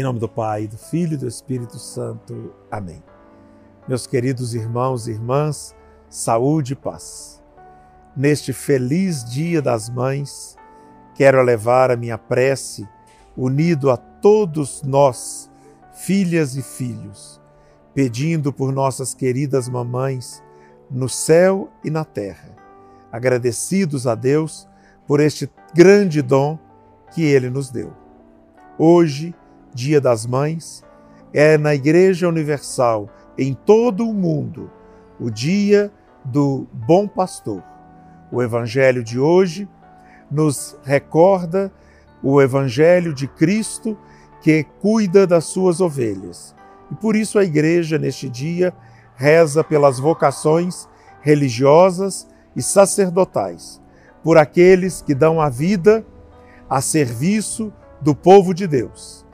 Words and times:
Em 0.00 0.02
nome 0.02 0.18
do 0.18 0.30
Pai, 0.30 0.66
do 0.66 0.78
Filho 0.78 1.12
e 1.12 1.16
do 1.18 1.28
Espírito 1.28 1.78
Santo. 1.78 2.54
Amém. 2.70 3.02
Meus 3.86 4.06
queridos 4.06 4.54
irmãos 4.54 5.06
e 5.06 5.10
irmãs, 5.10 5.76
saúde 6.08 6.72
e 6.72 6.76
paz. 6.76 7.42
Neste 8.16 8.50
feliz 8.54 9.22
Dia 9.22 9.60
das 9.60 9.90
Mães, 9.90 10.56
quero 11.14 11.42
levar 11.42 11.90
a 11.90 11.98
minha 11.98 12.16
prece 12.16 12.88
unido 13.36 13.90
a 13.90 13.98
todos 13.98 14.82
nós, 14.82 15.50
filhas 15.92 16.56
e 16.56 16.62
filhos, 16.62 17.38
pedindo 17.92 18.54
por 18.54 18.72
nossas 18.72 19.12
queridas 19.12 19.68
mamães 19.68 20.42
no 20.90 21.10
céu 21.10 21.68
e 21.84 21.90
na 21.90 22.06
terra, 22.06 22.56
agradecidos 23.12 24.06
a 24.06 24.14
Deus 24.14 24.66
por 25.06 25.20
este 25.20 25.46
grande 25.74 26.22
dom 26.22 26.58
que 27.12 27.22
Ele 27.22 27.50
nos 27.50 27.70
deu. 27.70 27.92
Hoje, 28.78 29.34
Dia 29.72 30.00
das 30.00 30.26
Mães, 30.26 30.84
é 31.32 31.56
na 31.56 31.74
Igreja 31.74 32.28
Universal, 32.28 33.08
em 33.38 33.54
todo 33.54 34.08
o 34.08 34.12
mundo, 34.12 34.68
o 35.18 35.30
dia 35.30 35.92
do 36.24 36.66
Bom 36.72 37.06
Pastor. 37.06 37.62
O 38.32 38.42
Evangelho 38.42 39.04
de 39.04 39.18
hoje 39.18 39.68
nos 40.28 40.76
recorda 40.82 41.72
o 42.20 42.42
Evangelho 42.42 43.14
de 43.14 43.28
Cristo 43.28 43.96
que 44.42 44.64
cuida 44.80 45.24
das 45.24 45.44
suas 45.44 45.80
ovelhas. 45.80 46.54
E 46.90 46.94
por 46.96 47.14
isso 47.14 47.38
a 47.38 47.44
Igreja, 47.44 47.96
neste 47.96 48.28
dia, 48.28 48.74
reza 49.14 49.62
pelas 49.62 50.00
vocações 50.00 50.88
religiosas 51.20 52.26
e 52.56 52.62
sacerdotais, 52.62 53.80
por 54.24 54.36
aqueles 54.36 55.00
que 55.00 55.14
dão 55.14 55.40
a 55.40 55.48
vida 55.48 56.04
a 56.68 56.80
serviço 56.80 57.72
do 58.00 58.16
povo 58.16 58.52
de 58.52 58.66
Deus 58.66 59.29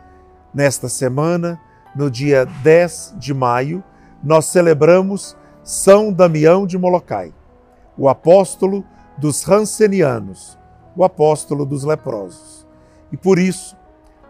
Nesta 0.56 0.88
semana, 0.88 1.60
no 1.94 2.10
dia 2.10 2.46
10 2.46 3.16
de 3.18 3.34
maio, 3.34 3.84
nós 4.24 4.46
celebramos 4.46 5.36
São 5.62 6.10
Damião 6.10 6.66
de 6.66 6.78
Molokai, 6.78 7.34
o 7.94 8.08
apóstolo 8.08 8.82
dos 9.18 9.42
Rancenianos, 9.42 10.58
o 10.96 11.04
apóstolo 11.04 11.66
dos 11.66 11.84
leprosos. 11.84 12.66
E 13.12 13.18
por 13.18 13.38
isso, 13.38 13.76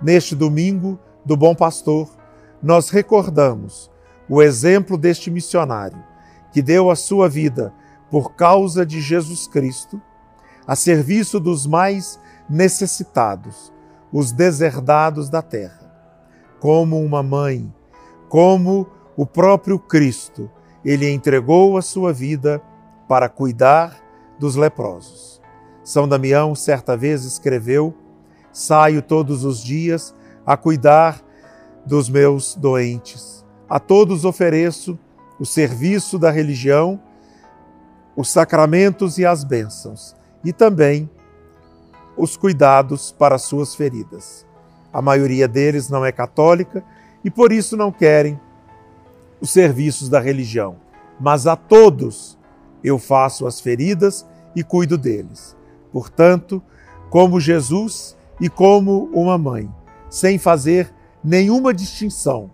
neste 0.03 0.35
domingo 0.35 0.99
do 1.25 1.37
Bom 1.37 1.55
Pastor, 1.55 2.11
nós 2.61 2.91
recordamos 2.91 3.89
o 4.29 4.43
exemplo 4.43 4.99
deste 4.99 5.31
missionário 5.31 6.03
que 6.51 6.61
deu 6.61 6.91
a 6.91 6.97
sua 6.97 7.29
vida 7.29 7.73
por 8.11 8.35
causa 8.35 8.85
de 8.85 9.01
Jesus 9.01 9.47
Cristo, 9.47 10.03
a 10.67 10.75
serviço 10.75 11.39
dos 11.39 11.69
mais 11.69 12.19
necessitados, 12.51 13.73
os 14.13 14.33
deserdados 14.33 15.31
da 15.31 15.41
terra 15.41 15.86
como 16.67 17.01
uma 17.01 17.23
mãe, 17.23 17.73
como 18.29 18.89
o 19.17 19.25
próprio 19.25 19.79
Cristo, 19.79 20.51
ele 20.85 21.09
entregou 21.09 21.77
a 21.77 21.81
sua 21.81 22.13
vida 22.13 22.61
para 23.07 23.29
cuidar 23.29 23.97
dos 24.37 24.57
leprosos. 24.57 25.41
São 25.85 26.09
Damião 26.09 26.57
certa 26.57 26.97
vez 26.97 27.25
escreveu: 27.25 27.95
Saio 28.53 29.01
todos 29.01 29.45
os 29.45 29.63
dias 29.63 30.13
a 30.45 30.57
cuidar 30.57 31.23
dos 31.87 32.09
meus 32.09 32.57
doentes. 32.57 33.47
A 33.69 33.79
todos 33.79 34.25
ofereço 34.25 34.99
o 35.39 35.47
serviço 35.47 36.19
da 36.19 36.33
religião, 36.33 37.01
os 38.17 38.29
sacramentos 38.29 39.19
e 39.19 39.25
as 39.25 39.45
bênçãos, 39.45 40.17
e 40.45 40.53
também 40.53 41.09
os 42.17 42.37
cuidados 42.37 43.13
para 43.13 43.39
suas 43.39 43.73
feridas. 43.73 44.45
A 44.97 45.03
maioria 45.03 45.47
deles 45.47 45.91
não 45.91 46.07
é 46.07 46.11
católica 46.11 46.83
e 47.23 47.31
por 47.31 47.53
isso 47.53 47.77
não 47.77 47.93
querem 47.93 48.41
os 49.43 49.51
serviços 49.51 50.09
da 50.09 50.19
religião. 50.19 50.77
Mas 51.21 51.47
a 51.47 51.55
todos 51.55 52.39
eu 52.83 52.99
faço 52.99 53.47
as 53.47 53.61
feridas 53.61 54.27
e 54.55 54.65
cuido 54.65 54.97
deles. 54.97 55.55
Portanto, 55.93 56.63
como 57.11 57.39
Jesus 57.39 58.17
e 58.41 58.49
como 58.49 59.11
uma 59.13 59.37
mãe, 59.37 59.71
sem 60.09 60.39
fazer 60.39 60.91
nenhuma 61.23 61.75
distinção, 61.75 62.51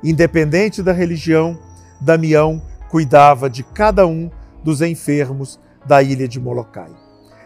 independente 0.00 0.84
da 0.84 0.92
religião, 0.92 1.58
Damião 2.00 2.62
cuidava 2.88 3.50
de 3.50 3.64
cada 3.64 4.06
um 4.06 4.30
dos 4.62 4.80
enfermos 4.80 5.58
da 5.84 6.00
ilha 6.00 6.28
de 6.28 6.38
Molokai. 6.38 6.92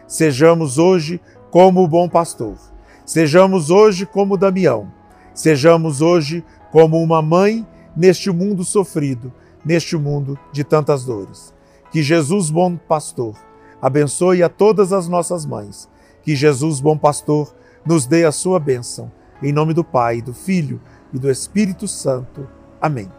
Sejamos 0.07 0.77
hoje 0.77 1.19
como 1.51 1.83
o 1.83 1.89
bom 1.89 2.11
pastor 2.11 2.74
Sejamos 3.05 3.69
hoje 3.69 4.07
como 4.07 4.37
Damião, 4.37 4.91
sejamos 5.35 6.01
hoje 6.01 6.43
como 6.73 7.03
uma 7.03 7.21
mãe 7.21 7.67
neste 7.95 8.31
mundo 8.31 8.65
sofrido, 8.65 9.31
neste 9.63 9.95
mundo 9.97 10.39
de 10.51 10.65
tantas 10.65 11.05
dores. 11.05 11.53
Que 11.91 12.03
Jesus, 12.03 12.51
bom 12.51 12.77
pastor, 12.77 13.37
abençoe 13.81 14.43
a 14.43 14.49
todas 14.49 14.91
as 14.93 15.07
nossas 15.07 15.45
mães. 15.45 15.89
Que 16.23 16.35
Jesus, 16.35 16.81
bom 16.81 16.97
pastor, 16.97 17.55
nos 17.85 18.07
dê 18.07 18.25
a 18.25 18.33
sua 18.33 18.59
bênção. 18.59 19.13
Em 19.43 19.53
nome 19.53 19.75
do 19.75 19.85
Pai, 19.85 20.23
do 20.23 20.33
Filho 20.33 20.81
e 21.13 21.19
do 21.19 21.31
Espírito 21.31 21.87
Santo. 21.87 22.49
Amém. 22.81 23.11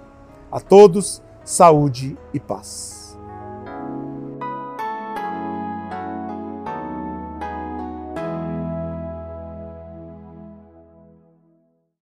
A 0.52 0.60
todos, 0.60 1.22
saúde 1.44 2.18
e 2.34 2.40
paz. 2.40 3.05